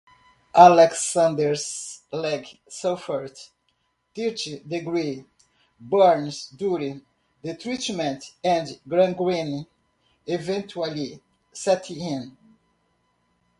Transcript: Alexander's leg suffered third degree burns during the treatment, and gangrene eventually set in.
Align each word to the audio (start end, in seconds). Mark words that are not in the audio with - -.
Alexander's 0.55 2.01
leg 2.11 2.57
suffered 2.67 3.37
third 4.15 4.39
degree 4.67 5.25
burns 5.79 6.47
during 6.47 7.03
the 7.43 7.53
treatment, 7.55 8.33
and 8.43 8.79
gangrene 8.89 9.67
eventually 10.25 11.21
set 11.53 11.91
in. 11.91 12.35